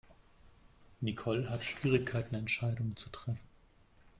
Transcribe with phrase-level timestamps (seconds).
[1.01, 3.39] Nicole hat Schwierigkeiten Entscheidungen zu treffen.